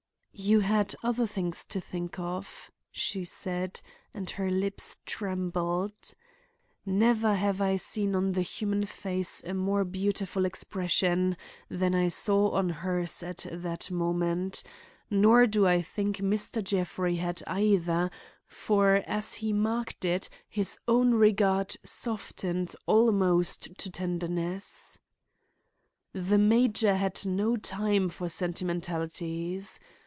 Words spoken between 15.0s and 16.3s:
nor do I think